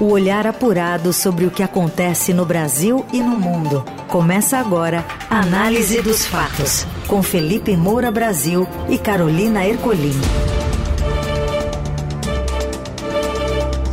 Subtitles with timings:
[0.00, 3.84] O olhar apurado sobre o que acontece no Brasil e no mundo.
[4.08, 10.18] Começa agora a Análise dos Fatos, com Felipe Moura Brasil e Carolina Ercolim.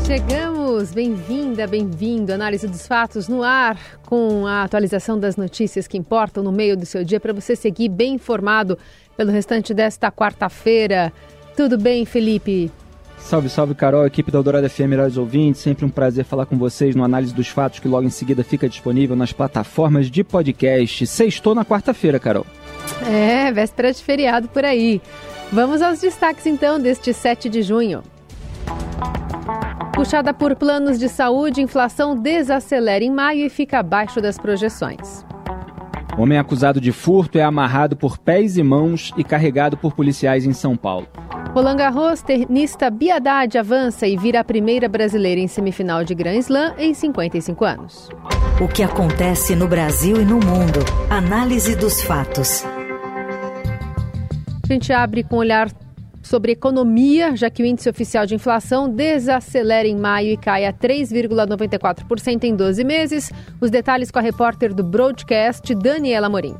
[0.06, 2.32] Chegamos, bem-vinda, bem-vindo.
[2.32, 6.86] Análise dos fatos no ar, com a atualização das notícias que importam no meio do
[6.86, 8.78] seu dia, para você seguir bem informado
[9.18, 11.12] pelo restante desta quarta-feira.
[11.54, 12.72] Tudo bem, Felipe?
[13.18, 15.62] Salve, salve, Carol, equipe da Eldorado FM, melhores ouvintes.
[15.62, 18.70] Sempre um prazer falar com vocês no Análise dos Fatos, que logo em seguida fica
[18.70, 21.06] disponível nas plataformas de podcast.
[21.06, 22.46] Sextou na quarta-feira, Carol.
[23.06, 25.02] É, véspera de feriado por aí.
[25.52, 28.02] Vamos aos destaques então deste 7 de junho.
[29.94, 35.26] Puxada por planos de saúde, inflação desacelera em maio e fica abaixo das projeções.
[36.18, 40.54] Homem acusado de furto é amarrado por pés e mãos e carregado por policiais em
[40.54, 41.08] São Paulo.
[41.58, 46.76] Roland Garros, tenista Biadade avança e vira a primeira brasileira em semifinal de Grand Slam
[46.78, 48.10] em 55 anos.
[48.62, 50.82] O que acontece no Brasil e no mundo.
[51.10, 52.64] Análise dos fatos.
[54.64, 55.72] A gente abre com um olhar
[56.22, 60.72] sobre economia, já que o índice oficial de inflação desacelera em maio e cai a
[60.72, 63.32] 3,94% em 12 meses.
[63.60, 66.56] Os detalhes com a repórter do Broadcast, Daniela Morim.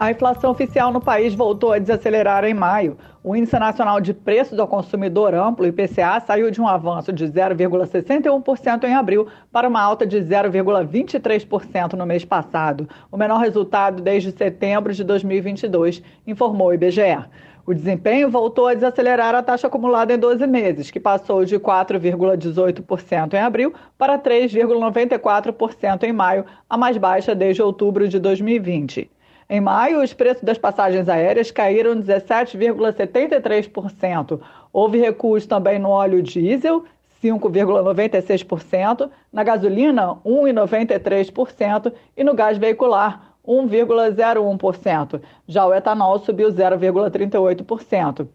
[0.00, 2.96] A inflação oficial no país voltou a desacelerar em maio.
[3.24, 8.84] O Índice Nacional de Preços ao Consumidor Amplo, IPCA, saiu de um avanço de 0,61%
[8.84, 14.94] em abril para uma alta de 0,23% no mês passado, o menor resultado desde setembro
[14.94, 17.18] de 2022, informou o IBGE.
[17.66, 23.34] O desempenho voltou a desacelerar a taxa acumulada em 12 meses, que passou de 4,18%
[23.34, 29.10] em abril para 3,94% em maio, a mais baixa desde outubro de 2020.
[29.50, 34.38] Em maio, os preços das passagens aéreas caíram 17,73%.
[34.70, 36.84] Houve recuos também no óleo diesel,
[37.24, 45.22] 5,96%, na gasolina, 1,93% e no gás veicular, 1,01%.
[45.46, 48.28] Já o etanol subiu 0,38%.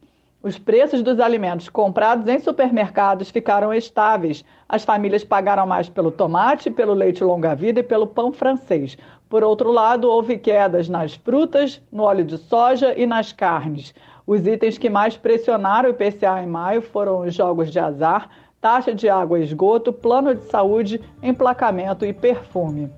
[0.44, 4.44] Os preços dos alimentos comprados em supermercados ficaram estáveis.
[4.68, 8.98] As famílias pagaram mais pelo tomate, pelo leite longa-vida e pelo pão francês.
[9.30, 13.96] Por outro lado, houve quedas nas frutas, no óleo de soja e nas carnes.
[14.28, 18.28] Os itens que mais pressionaram o IPCA em maio foram os jogos de azar,
[18.60, 22.92] taxa de água e esgoto, plano de saúde, emplacamento e perfume.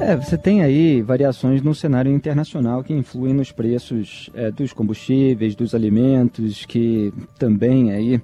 [0.00, 5.54] É, você tem aí variações no cenário internacional que influem nos preços é, dos combustíveis,
[5.54, 8.20] dos alimentos, que também aí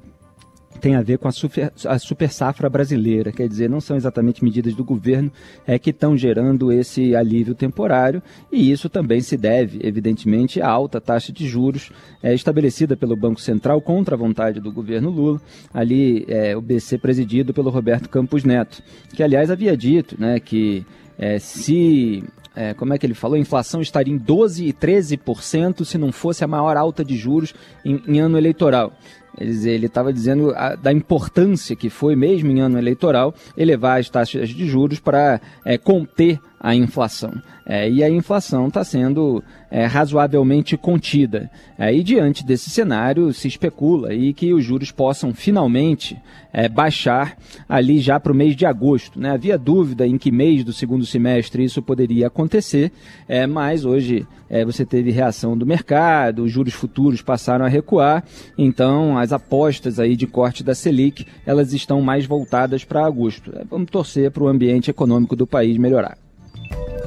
[0.81, 4.42] tem a ver com a super, a super safra brasileira, quer dizer, não são exatamente
[4.42, 5.31] medidas do governo
[5.66, 10.98] é, que estão gerando esse alívio temporário e isso também se deve, evidentemente, à alta
[10.98, 11.91] taxa de juros
[12.22, 15.41] é, estabelecida pelo Banco Central contra a vontade do governo Lula,
[15.75, 18.82] ali é, o BC presidido pelo Roberto Campos Neto,
[19.14, 20.87] que aliás havia dito né, que
[21.19, 22.25] é, se
[22.56, 23.37] é, como é que ele falou?
[23.37, 27.54] A inflação estaria em 12% e 13% se não fosse a maior alta de juros
[27.84, 28.94] em, em ano eleitoral.
[29.38, 34.49] Ele estava dizendo a, da importância que foi, mesmo em ano eleitoral, elevar as taxas
[34.49, 37.32] de juros para é, conter a inflação.
[37.65, 39.41] É, e a inflação está sendo
[39.71, 41.49] é, razoavelmente contida.
[41.78, 46.21] É, e diante desse cenário, se especula aí que os juros possam finalmente
[46.53, 47.38] é, baixar
[47.69, 49.21] ali já para o mês de agosto.
[49.21, 49.31] Né?
[49.31, 52.91] Havia dúvida em que mês do segundo semestre isso poderia acontecer,
[53.28, 58.25] é, mas hoje é, você teve reação do mercado, os juros futuros passaram a recuar,
[58.59, 63.53] então as apostas aí de corte da Selic elas estão mais voltadas para agosto.
[63.71, 66.25] vamos torcer para o ambiente econômico do país melhorar.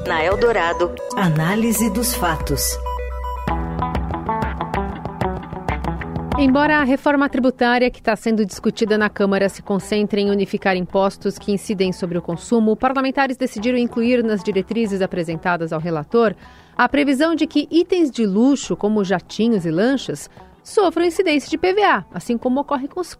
[0.06, 2.62] Na Eldorado, análise dos fatos.
[6.38, 11.38] Embora a reforma tributária que está sendo discutida na Câmara se concentre em unificar impostos
[11.38, 16.34] que incidem sobre o consumo, parlamentares decidiram incluir nas diretrizes apresentadas ao relator
[16.76, 20.30] a previsão de que itens de luxo, como jatinhos e lanchas,
[20.62, 23.14] sofram incidência de PVA, assim como ocorre com os,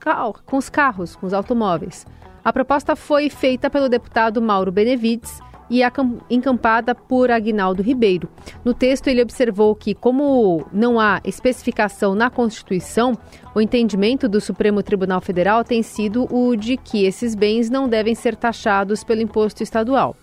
[0.47, 2.07] com os carros, com os automóveis.
[2.43, 5.83] A proposta foi feita pelo deputado Mauro Benevides e
[6.29, 8.29] encampada por Agnaldo Ribeiro.
[8.65, 13.17] No texto, ele observou que, como não há especificação na Constituição,
[13.55, 18.17] o entendimento do Supremo Tribunal Federal tem sido o de que esses bens não devem
[18.17, 20.17] ser taxados pelo imposto estadual.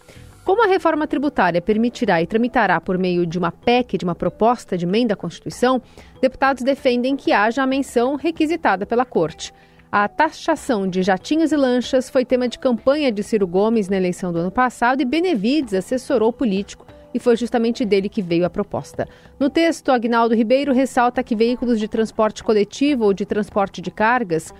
[0.43, 4.77] Como a reforma tributária permitirá e tramitará por meio de uma PEC, de uma proposta
[4.77, 5.81] de emenda à Constituição,
[6.21, 9.53] deputados defendem que haja a menção requisitada pela Corte.
[9.89, 14.33] A taxação de jatinhos e lanchas foi tema de campanha de Ciro Gomes na eleição
[14.33, 18.49] do ano passado e Benevides assessorou o político e foi justamente dele que veio a
[18.49, 19.07] proposta.
[19.39, 24.53] No texto, Agnaldo Ribeiro ressalta que veículos de transporte coletivo ou de transporte de cargas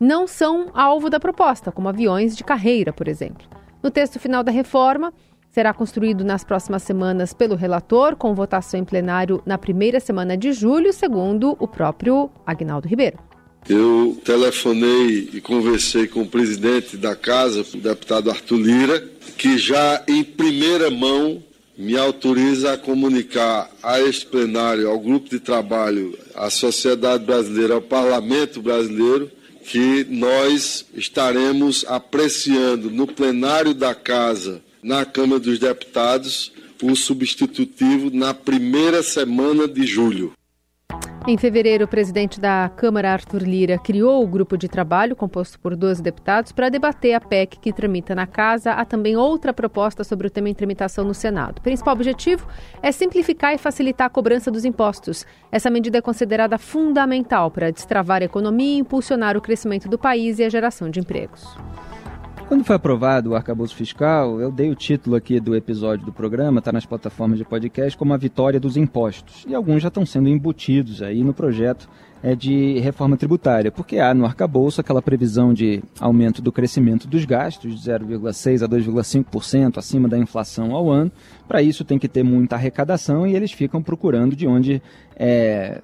[0.00, 3.46] não são alvo da proposta, como aviões de carreira, por exemplo.
[3.80, 5.14] No texto final da reforma,
[5.48, 10.52] será construído nas próximas semanas pelo relator, com votação em plenário na primeira semana de
[10.52, 13.31] julho, segundo o próprio Agnaldo Ribeiro.
[13.68, 20.02] Eu telefonei e conversei com o presidente da casa, o deputado Arthur Lira, que já
[20.08, 21.42] em primeira mão
[21.78, 27.82] me autoriza a comunicar a este plenário, ao grupo de trabalho, à sociedade brasileira, ao
[27.82, 29.30] parlamento brasileiro,
[29.64, 38.34] que nós estaremos apreciando no plenário da casa, na Câmara dos Deputados, o substitutivo na
[38.34, 40.32] primeira semana de julho.
[41.24, 45.76] Em fevereiro, o presidente da Câmara, Arthur Lira, criou o grupo de trabalho, composto por
[45.76, 48.72] 12 deputados, para debater a PEC que tramita na casa.
[48.72, 51.60] Há também outra proposta sobre o tema em tramitação no Senado.
[51.60, 52.48] O principal objetivo
[52.82, 55.24] é simplificar e facilitar a cobrança dos impostos.
[55.52, 60.44] Essa medida é considerada fundamental para destravar a economia impulsionar o crescimento do país e
[60.44, 61.56] a geração de empregos.
[62.52, 66.58] Quando foi aprovado o arcabouço fiscal, eu dei o título aqui do episódio do programa,
[66.58, 69.46] está nas plataformas de podcast, como a vitória dos impostos.
[69.48, 71.88] E alguns já estão sendo embutidos aí no projeto
[72.22, 77.24] é, de reforma tributária, porque há no arcabouço aquela previsão de aumento do crescimento dos
[77.24, 81.10] gastos de 0,6% a 2,5% acima da inflação ao ano.
[81.48, 84.82] Para isso tem que ter muita arrecadação e eles ficam procurando de onde
[85.16, 85.80] é,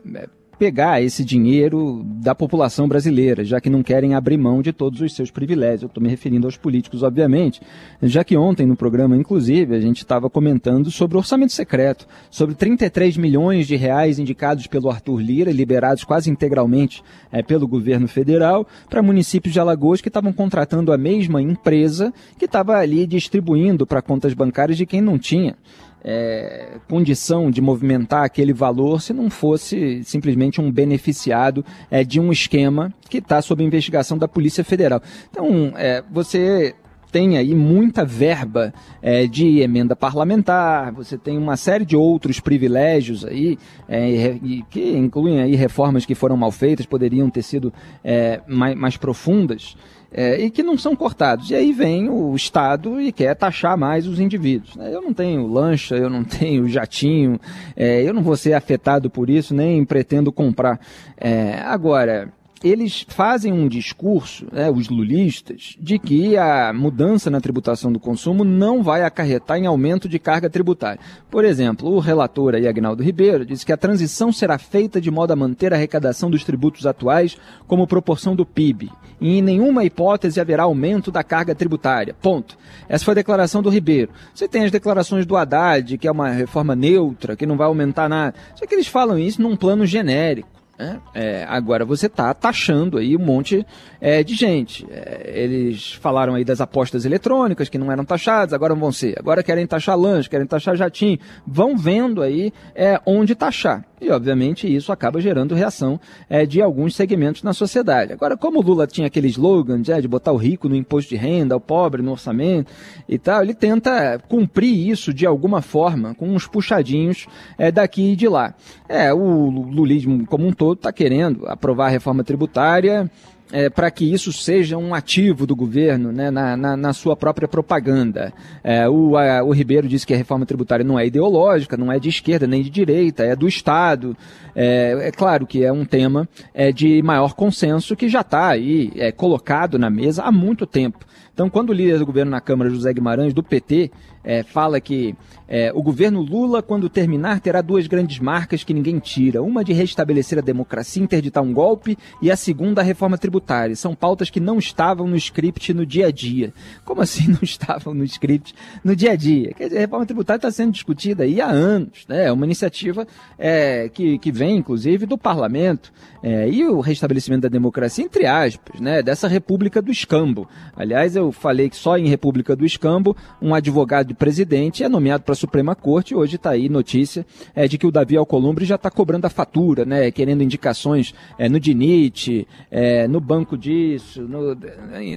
[0.58, 5.14] pegar esse dinheiro da população brasileira, já que não querem abrir mão de todos os
[5.14, 5.82] seus privilégios.
[5.82, 7.60] Eu estou me referindo aos políticos, obviamente,
[8.02, 12.54] já que ontem no programa, inclusive, a gente estava comentando sobre o orçamento secreto, sobre
[12.56, 18.66] 33 milhões de reais indicados pelo Arthur Lira, liberados quase integralmente é, pelo governo federal,
[18.90, 24.02] para municípios de Alagoas que estavam contratando a mesma empresa que estava ali distribuindo para
[24.02, 25.56] contas bancárias de quem não tinha
[26.04, 32.32] é, condição de movimentar aquele valor se não fosse simplesmente um beneficiado é, de um
[32.32, 35.02] esquema que está sob investigação da Polícia Federal.
[35.30, 36.74] Então, é, você
[37.10, 43.24] tem aí muita verba é, de emenda parlamentar, você tem uma série de outros privilégios
[43.24, 43.58] aí,
[43.88, 44.38] é,
[44.70, 47.72] que incluem aí reformas que foram mal feitas, poderiam ter sido
[48.04, 49.76] é, mais, mais profundas
[50.12, 51.50] é, e que não são cortados.
[51.50, 54.74] E aí vem o Estado e quer taxar mais os indivíduos.
[54.76, 54.90] Né?
[54.92, 57.40] Eu não tenho lancha, eu não tenho jatinho,
[57.76, 60.80] é, eu não vou ser afetado por isso, nem pretendo comprar.
[61.16, 62.32] É, agora,
[62.62, 68.44] eles fazem um discurso, né, os lulistas, de que a mudança na tributação do consumo
[68.44, 71.00] não vai acarretar em aumento de carga tributária.
[71.30, 75.32] Por exemplo, o relator aí, Agnaldo Ribeiro, disse que a transição será feita de modo
[75.32, 78.90] a manter a arrecadação dos tributos atuais como proporção do PIB.
[79.20, 82.14] E em nenhuma hipótese haverá aumento da carga tributária.
[82.20, 82.56] Ponto.
[82.88, 84.10] Essa foi a declaração do Ribeiro.
[84.34, 88.08] Você tem as declarações do Haddad, que é uma reforma neutra, que não vai aumentar
[88.08, 88.34] nada.
[88.54, 90.57] Só que eles falam isso num plano genérico.
[90.78, 91.00] Né?
[91.12, 93.66] É, agora você está taxando aí um monte
[94.00, 94.86] é, de gente.
[94.88, 99.18] É, eles falaram aí das apostas eletrônicas que não eram taxadas, agora vão ser.
[99.18, 101.18] Agora querem taxar lanche, querem taxar jatinho.
[101.44, 103.84] Vão vendo aí é, onde taxar.
[104.00, 108.12] E, obviamente, isso acaba gerando reação é, de alguns segmentos na sociedade.
[108.12, 111.16] Agora, como o Lula tinha aquele slogan é, de botar o rico no imposto de
[111.16, 112.72] renda, o pobre no orçamento
[113.08, 118.16] e tal, ele tenta cumprir isso de alguma forma, com uns puxadinhos é, daqui e
[118.16, 118.54] de lá.
[118.88, 123.10] É, o lulismo como um todo está querendo aprovar a reforma tributária
[123.52, 127.48] é, para que isso seja um ativo do governo né, na, na, na sua própria
[127.48, 128.32] propaganda.
[128.62, 131.98] É, o, a, o Ribeiro disse que a reforma tributária não é ideológica, não é
[131.98, 134.16] de esquerda nem de direita, é do Estado.
[134.54, 138.92] É, é claro que é um tema é, de maior consenso que já está aí
[138.96, 141.06] é, colocado na mesa há muito tempo.
[141.32, 143.92] Então, quando o líder do governo na Câmara, José Guimarães, do PT,
[144.24, 145.14] é, fala que
[145.48, 149.42] é, o governo Lula, quando terminar, terá duas grandes marcas que ninguém tira.
[149.42, 153.74] Uma de restabelecer a democracia, interditar um golpe, e a segunda, a reforma tributária.
[153.74, 156.52] São pautas que não estavam no script no dia a dia.
[156.84, 159.54] Como assim não estavam no script no dia a dia?
[159.54, 162.04] Quer dizer, a reforma tributária está sendo discutida aí há anos.
[162.06, 162.26] Né?
[162.26, 163.06] É uma iniciativa
[163.38, 165.90] é, que, que vem, inclusive, do parlamento.
[166.22, 169.02] É, e o restabelecimento da democracia, entre aspas, né?
[169.02, 170.46] dessa república do escambo.
[170.76, 175.22] Aliás, eu falei que só em república do escambo, um advogado de presidente é nomeado
[175.22, 176.14] para a Suprema Corte.
[176.14, 177.24] Hoje está aí notícia
[177.54, 181.48] é, de que o Davi Alcolumbre já está cobrando a fatura, né, querendo indicações é,
[181.48, 184.56] no DINIT, é, no banco disso, no,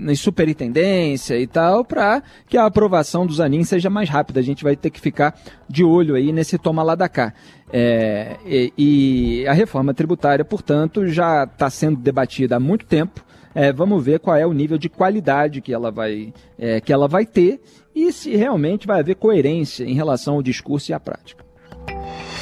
[0.01, 4.39] na superintendência e tal, para que a aprovação dos ANIM seja mais rápida.
[4.39, 7.33] A gente vai ter que ficar de olho aí nesse toma lá da cá.
[7.71, 13.23] É, e, e, a reforma tributária, portanto, já está sendo debatida há muito tempo.
[13.53, 17.07] É, vamos ver qual é o nível de qualidade que ela vai, é, que ela
[17.07, 17.61] vai ter
[17.95, 21.43] e se realmente vai haver coerência em relação ao discurso e à prática.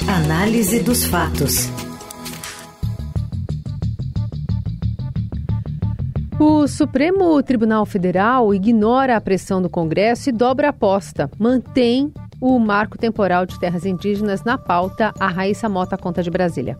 [0.07, 1.69] Análise dos fatos.
[6.39, 11.29] O Supremo Tribunal Federal ignora a pressão do Congresso e dobra a aposta.
[11.37, 15.13] Mantém o marco temporal de terras indígenas na pauta.
[15.19, 16.77] A Raíssa Mota conta de Brasília.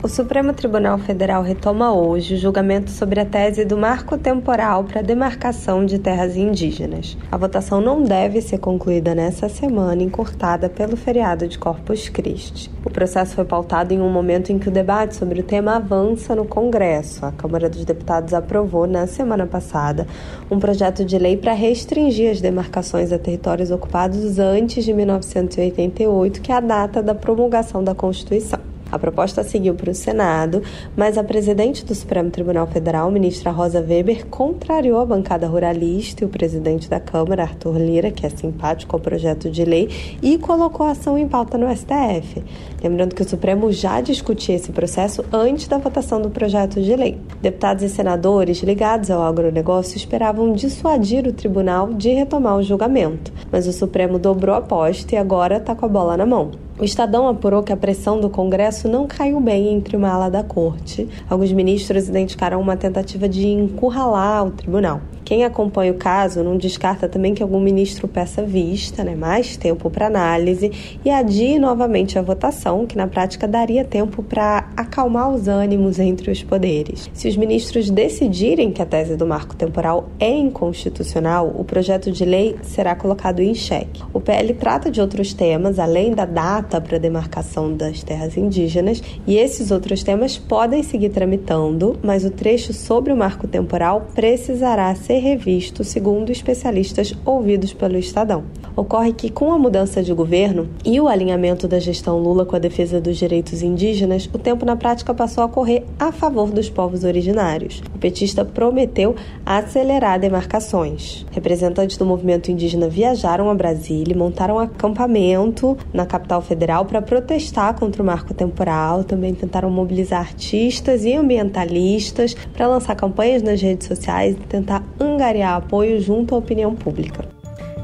[0.00, 5.00] O Supremo Tribunal Federal retoma hoje o julgamento sobre a tese do marco temporal para
[5.00, 7.18] a demarcação de terras indígenas.
[7.32, 12.70] A votação não deve ser concluída nessa semana, encurtada pelo feriado de Corpus Christi.
[12.86, 16.32] O processo foi pautado em um momento em que o debate sobre o tema avança
[16.32, 17.26] no Congresso.
[17.26, 20.06] A Câmara dos Deputados aprovou, na semana passada,
[20.48, 26.52] um projeto de lei para restringir as demarcações a territórios ocupados antes de 1988, que
[26.52, 28.60] é a data da promulgação da Constituição.
[28.90, 30.62] A proposta seguiu para o Senado,
[30.96, 36.26] mas a presidente do Supremo Tribunal Federal, ministra Rosa Weber, contrariou a bancada ruralista e
[36.26, 39.90] o presidente da Câmara, Arthur Lira, que é simpático ao projeto de lei,
[40.22, 42.42] e colocou a ação em pauta no STF.
[42.82, 47.18] Lembrando que o Supremo já discutia esse processo antes da votação do projeto de lei.
[47.42, 53.66] Deputados e senadores ligados ao agronegócio esperavam dissuadir o tribunal de retomar o julgamento, mas
[53.66, 56.67] o Supremo dobrou a aposta e agora está com a bola na mão.
[56.80, 60.44] O Estadão apurou que a pressão do Congresso não caiu bem entre uma ala da
[60.44, 61.08] corte.
[61.28, 65.00] Alguns ministros identificaram uma tentativa de encurralar o tribunal.
[65.28, 69.90] Quem acompanha o caso não descarta também que algum ministro peça vista, né, mais tempo
[69.90, 70.72] para análise
[71.04, 76.30] e adie novamente a votação, que na prática daria tempo para acalmar os ânimos entre
[76.30, 77.10] os poderes.
[77.12, 82.24] Se os ministros decidirem que a tese do marco temporal é inconstitucional, o projeto de
[82.24, 84.02] lei será colocado em xeque.
[84.14, 89.36] O PL trata de outros temas, além da data para demarcação das terras indígenas, e
[89.36, 95.17] esses outros temas podem seguir tramitando, mas o trecho sobre o marco temporal precisará ser
[95.18, 98.44] ser revisto, segundo especialistas ouvidos pelo Estadão.
[98.76, 102.60] Ocorre que, com a mudança de governo e o alinhamento da gestão Lula com a
[102.60, 107.02] defesa dos direitos indígenas, o tempo na prática passou a correr a favor dos povos
[107.02, 107.82] originários.
[107.94, 111.26] O petista prometeu acelerar demarcações.
[111.32, 117.74] Representantes do movimento indígena viajaram a Brasília e montaram acampamento na capital federal para protestar
[117.74, 119.02] contra o marco temporal.
[119.02, 125.56] Também tentaram mobilizar artistas e ambientalistas para lançar campanhas nas redes sociais e tentar angariar
[125.56, 127.38] apoio junto à opinião pública.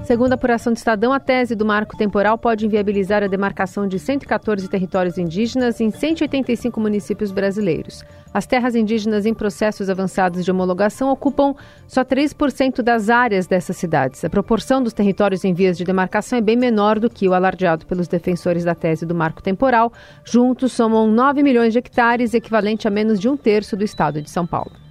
[0.05, 3.99] Segundo a apuração do Estadão, a tese do marco temporal pode inviabilizar a demarcação de
[3.99, 8.05] 114 territórios indígenas em 185 municípios brasileiros.
[8.33, 11.55] As terras indígenas em processos avançados de homologação ocupam
[11.89, 14.23] só 3% das áreas dessas cidades.
[14.23, 17.87] A proporção dos territórios em vias de demarcação é bem menor do que o alardeado
[17.87, 19.91] pelos defensores da tese do marco temporal.
[20.23, 24.29] Juntos somam 9 milhões de hectares, equivalente a menos de um terço do estado de
[24.29, 24.84] São Paulo.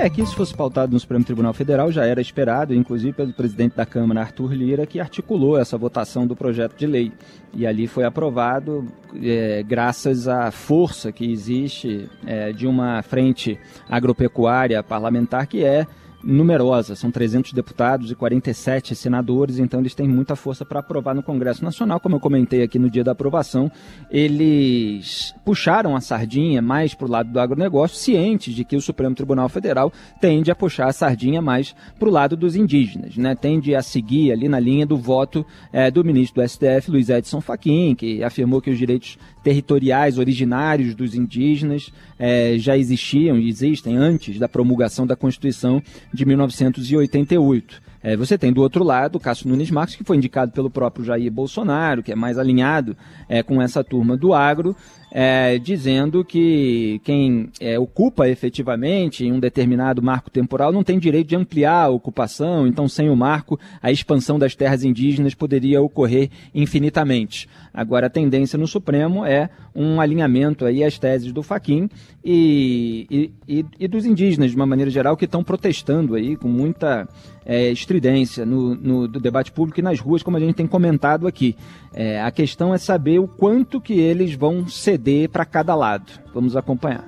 [0.00, 3.74] É que isso fosse pautado no Supremo Tribunal Federal já era esperado, inclusive pelo presidente
[3.74, 7.12] da Câmara, Arthur Lira, que articulou essa votação do projeto de lei.
[7.52, 8.86] E ali foi aprovado
[9.20, 15.84] é, graças à força que existe é, de uma frente agropecuária parlamentar que é
[16.22, 21.22] numerosa, são 300 deputados e 47 senadores, então eles têm muita força para aprovar no
[21.22, 22.00] Congresso Nacional.
[22.00, 23.70] Como eu comentei aqui no dia da aprovação,
[24.10, 29.14] eles puxaram a sardinha mais para o lado do agronegócio, cientes de que o Supremo
[29.14, 33.34] Tribunal Federal tende a puxar a sardinha mais para o lado dos indígenas, né?
[33.34, 37.40] tende a seguir ali na linha do voto é, do ministro do STF, Luiz Edson
[37.40, 43.96] Fachin, que afirmou que os direitos territoriais originários dos indígenas é, já existiam e existem
[43.96, 47.88] antes da promulgação da Constituição de 1988.
[48.02, 51.04] É, você tem do outro lado o Cássio Nunes Marques, que foi indicado pelo próprio
[51.04, 52.96] Jair Bolsonaro, que é mais alinhado
[53.28, 54.76] é, com essa turma do agro,
[55.10, 61.28] é, dizendo que quem é, ocupa efetivamente em um determinado marco temporal não tem direito
[61.28, 66.30] de ampliar a ocupação, então sem o marco a expansão das terras indígenas poderia ocorrer
[66.54, 67.48] infinitamente.
[67.72, 71.88] Agora a tendência no Supremo é um alinhamento aí às teses do Faquin
[72.24, 77.08] e, e, e, dos indígenas de uma maneira geral que estão protestando aí com muita
[77.46, 81.26] é, estridência no, no do debate público e nas ruas, como a gente tem comentado
[81.26, 81.56] aqui.
[81.94, 84.97] É, a questão é saber o quanto que eles vão ceder
[85.28, 86.12] para cada lado.
[86.34, 87.04] Vamos acompanhar.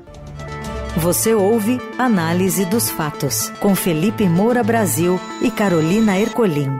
[0.96, 6.70] Você ouve Análise dos Fatos, com Felipe Moura Brasil e Carolina Ercolim.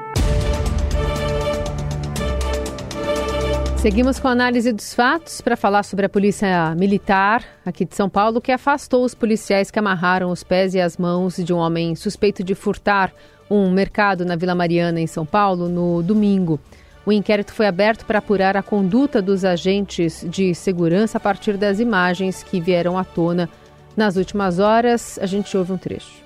[3.80, 8.10] Seguimos com a análise dos fatos para falar sobre a polícia militar aqui de São
[8.10, 11.94] Paulo que afastou os policiais que amarraram os pés e as mãos de um homem
[11.94, 13.10] suspeito de furtar
[13.50, 16.60] um mercado na Vila Mariana, em São Paulo, no domingo.
[17.04, 21.80] O inquérito foi aberto para apurar a conduta dos agentes de segurança a partir das
[21.80, 23.48] imagens que vieram à tona
[23.96, 25.18] nas últimas horas.
[25.20, 26.20] A gente ouve um trecho.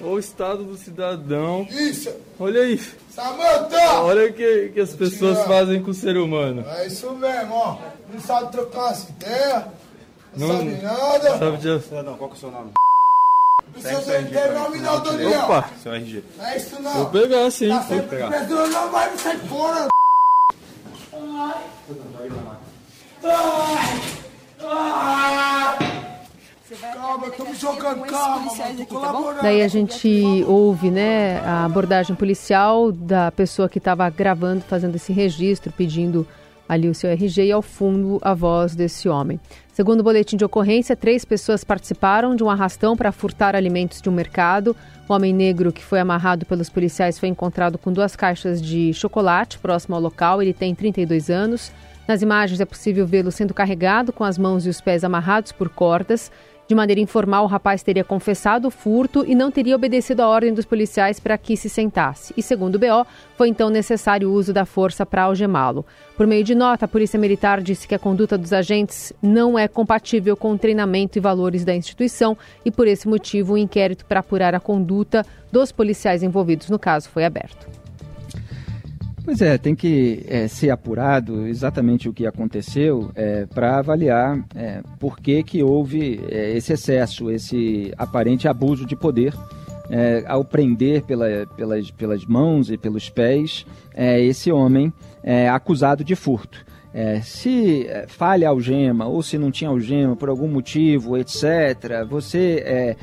[0.00, 1.66] O estado do cidadão.
[1.70, 2.12] Isso!
[2.38, 2.80] Olha aí.
[3.10, 4.00] Samanta!
[4.02, 6.64] Olha o que, que as pessoas fazem com o ser humano.
[6.68, 7.78] É isso mesmo, ó.
[8.12, 9.64] Não sabe trocar as ideias,
[10.36, 11.38] não, não sabe nada.
[11.38, 11.80] Sabe de...
[11.80, 12.72] Cidadão, qual que é o seu nome?
[13.78, 15.40] Seu RG não me dá o Daniel.
[15.40, 15.70] Opa!
[15.82, 16.24] Seu RG.
[16.36, 16.92] Não é isso não.
[16.92, 17.68] Vou pegar sim.
[17.68, 18.30] Tá Vou pegar.
[18.30, 19.88] pensando, não vai me sair fora.
[26.92, 29.42] Calma, eu tô me jogando, calma, mano, colaborando.
[29.42, 35.12] Daí a gente ouve né, a abordagem policial da pessoa que estava gravando, fazendo esse
[35.12, 36.26] registro, pedindo
[36.68, 39.38] ali o seu RG e ao fundo a voz desse homem.
[39.72, 44.08] Segundo o boletim de ocorrência, três pessoas participaram de um arrastão para furtar alimentos de
[44.08, 44.76] um mercado.
[45.08, 49.58] O homem negro que foi amarrado pelos policiais foi encontrado com duas caixas de chocolate
[49.58, 50.40] próximo ao local.
[50.40, 51.72] Ele tem 32 anos.
[52.06, 55.68] Nas imagens é possível vê-lo sendo carregado com as mãos e os pés amarrados por
[55.68, 56.30] cordas.
[56.66, 60.54] De maneira informal, o rapaz teria confessado o furto e não teria obedecido a ordem
[60.54, 62.32] dos policiais para que se sentasse.
[62.38, 63.06] E, segundo o BO,
[63.36, 65.84] foi então necessário o uso da força para algemá-lo.
[66.16, 69.68] Por meio de nota, a Polícia Militar disse que a conduta dos agentes não é
[69.68, 74.20] compatível com o treinamento e valores da instituição e, por esse motivo, o inquérito para
[74.20, 77.84] apurar a conduta dos policiais envolvidos no caso foi aberto.
[79.24, 84.82] Pois é, tem que é, ser apurado exatamente o que aconteceu é, para avaliar é,
[85.00, 89.34] por que, que houve é, esse excesso, esse aparente abuso de poder
[89.88, 93.64] é, ao prender pela, pelas, pelas mãos e pelos pés
[93.94, 94.92] é, esse homem
[95.50, 96.62] acusado de furto.
[97.22, 102.94] se falha a algema ou se não tinha algema por algum motivo, etc., você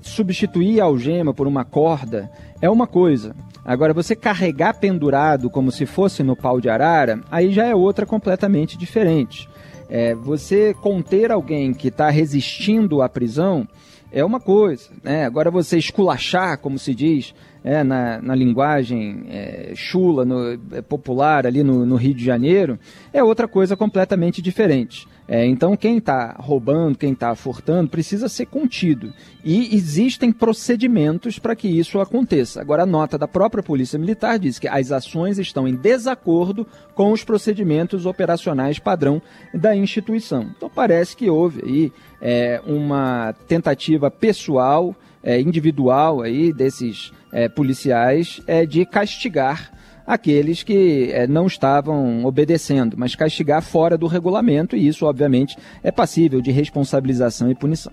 [0.00, 2.28] substituir a algema por uma corda
[2.60, 3.32] é uma coisa.
[3.64, 8.04] Agora, você carregar pendurado como se fosse no pau de arara, aí já é outra
[8.04, 9.48] completamente diferente.
[9.88, 13.68] É, você conter alguém que está resistindo à prisão
[14.10, 14.90] é uma coisa.
[15.02, 15.24] Né?
[15.24, 21.46] Agora, você esculachar, como se diz é, na, na linguagem é, chula, no, é, popular
[21.46, 22.78] ali no, no Rio de Janeiro,
[23.12, 25.06] é outra coisa completamente diferente.
[25.32, 29.14] É, então, quem está roubando, quem está furtando, precisa ser contido.
[29.42, 32.60] E existem procedimentos para que isso aconteça.
[32.60, 37.12] Agora, a nota da própria Polícia Militar diz que as ações estão em desacordo com
[37.12, 39.22] os procedimentos operacionais padrão
[39.54, 40.50] da instituição.
[40.54, 48.42] Então, parece que houve aí é, uma tentativa pessoal, é, individual aí desses é, policiais
[48.46, 49.72] é, de castigar
[50.06, 55.90] aqueles que é, não estavam obedecendo, mas castigar fora do regulamento, e isso, obviamente, é
[55.90, 57.92] passível de responsabilização e punição.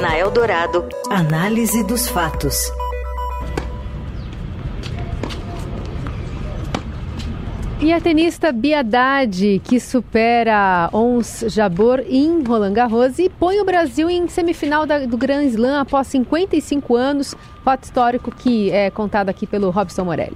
[0.00, 2.70] Na Eldorado, análise dos fatos.
[7.80, 14.10] E a tenista Biadade, que supera Ons Jabor em Roland Garros e põe o Brasil
[14.10, 17.36] em semifinal da, do Grand Slam após 55 anos.
[17.62, 20.34] Fato histórico que é contado aqui pelo Robson Morelli.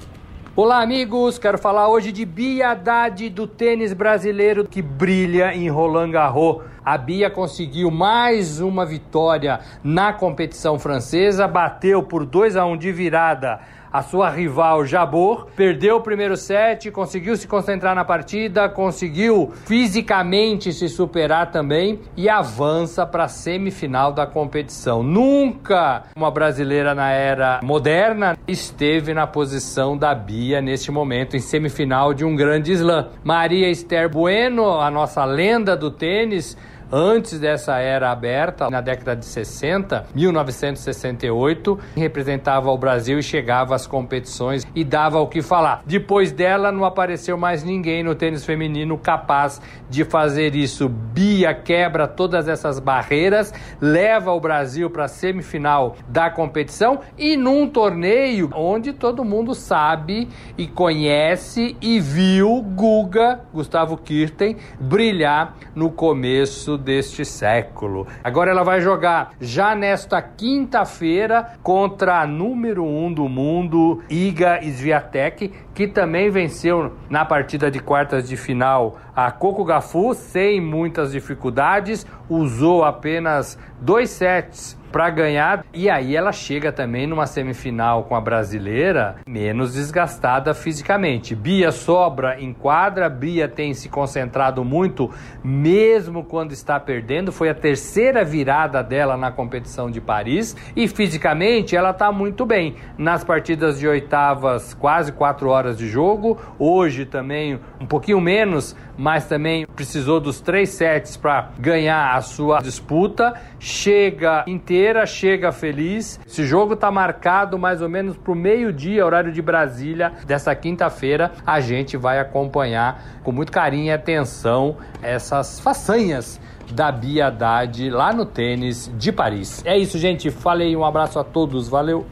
[0.54, 1.36] Olá, amigos!
[1.36, 6.62] Quero falar hoje de Biadade do tênis brasileiro que brilha em Roland Garros.
[6.84, 12.92] A Bia conseguiu mais uma vitória na competição francesa, bateu por 2 a 1 de
[12.92, 13.60] virada
[13.92, 20.72] a sua rival Jabor, perdeu o primeiro set, conseguiu se concentrar na partida, conseguiu fisicamente
[20.72, 25.02] se superar também e avança para a semifinal da competição.
[25.02, 32.14] Nunca uma brasileira na era moderna esteve na posição da Bia neste momento em semifinal
[32.14, 33.08] de um grande slam.
[33.22, 36.56] Maria Esther Bueno, a nossa lenda do tênis,
[36.92, 43.86] antes dessa era aberta, na década de 60, 1968, representava o Brasil e chegava às
[43.86, 45.82] competições e dava o que falar.
[45.86, 50.88] Depois dela, não apareceu mais ninguém no tênis feminino capaz de fazer isso.
[50.88, 57.66] Bia quebra todas essas barreiras, leva o Brasil para a semifinal da competição e num
[57.66, 60.28] torneio onde todo mundo sabe
[60.58, 68.06] e conhece e viu Guga, Gustavo Kirten, brilhar no começo deste século.
[68.22, 75.52] Agora ela vai jogar já nesta quinta-feira contra a número um do mundo, Iga Swiatek,
[75.74, 82.06] que também venceu na partida de quartas de final a Coco Gafu sem muitas dificuldades,
[82.28, 85.64] usou apenas dois sets para ganhar.
[85.72, 91.34] E aí ela chega também numa semifinal com a brasileira menos desgastada fisicamente.
[91.34, 95.10] Bia sobra em quadra, Bia tem se concentrado muito,
[95.42, 97.32] mesmo quando está perdendo.
[97.32, 102.76] Foi a terceira virada dela na competição de Paris e fisicamente ela está muito bem.
[102.98, 106.38] Nas partidas de oitavas, quase quatro horas de jogo.
[106.58, 112.60] Hoje também um pouquinho menos, mas também precisou dos três sets para ganhar a sua
[112.60, 113.34] disputa.
[113.58, 116.20] Chega inteira, chega feliz.
[116.24, 121.32] Esse jogo está marcado mais ou menos para o meio-dia, horário de Brasília, dessa quinta-feira.
[121.44, 128.12] A gente vai acompanhar com muito carinho e atenção essas façanhas da Bia Haddad lá
[128.12, 129.64] no tênis de Paris.
[129.66, 130.30] É isso, gente.
[130.30, 131.68] Falei, um abraço a todos.
[131.68, 132.06] Valeu.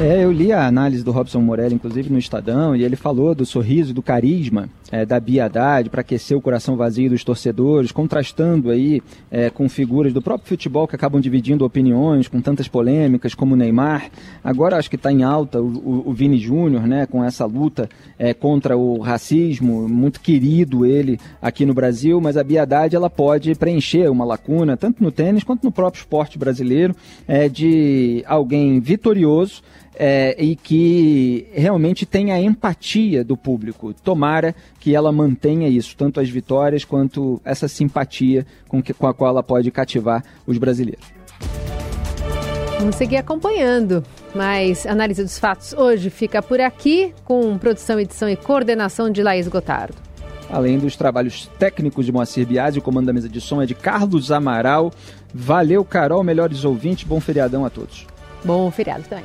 [0.00, 3.44] É, eu li a análise do Robson Morelli, inclusive no Estadão, e ele falou do
[3.44, 8.70] sorriso do carisma é, da Bia Haddad para aquecer o coração vazio dos torcedores, contrastando
[8.70, 13.54] aí é, com figuras do próprio futebol que acabam dividindo opiniões, com tantas polêmicas como
[13.54, 14.10] o Neymar.
[14.42, 17.88] Agora acho que está em alta o, o, o Vini Júnior, né, com essa luta
[18.18, 23.10] é, contra o racismo, muito querido ele aqui no Brasil, mas a Bia Haddad ela
[23.10, 26.96] pode preencher uma lacuna, tanto no tênis quanto no próprio esporte brasileiro,
[27.28, 29.62] é, de alguém vitorioso
[29.94, 33.92] é, e que realmente tenha a empatia do público.
[33.92, 39.14] Tomara que ela mantenha isso, tanto as vitórias quanto essa simpatia com, que, com a
[39.14, 41.04] qual ela pode cativar os brasileiros.
[42.78, 44.02] Vamos seguir acompanhando.
[44.34, 49.46] Mas análise dos fatos hoje fica por aqui, com produção, edição e coordenação de Laís
[49.46, 49.94] Gotardo.
[50.50, 53.74] Além dos trabalhos técnicos de Moacir Biasi, o comando da mesa de som é de
[53.74, 54.90] Carlos Amaral.
[55.32, 58.06] Valeu, Carol, melhores ouvintes, bom feriadão a todos.
[58.44, 59.24] Bom feriado também.